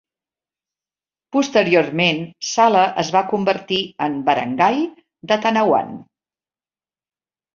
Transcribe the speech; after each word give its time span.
Posteriorment, 1.35 2.23
Sala 2.53 2.85
es 3.03 3.11
va 3.17 3.21
convertir 3.35 3.77
en 4.07 4.15
barangay 4.29 4.81
de 5.33 5.37
Tanauan. 5.45 5.93